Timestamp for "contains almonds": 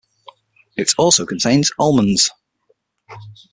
1.27-2.31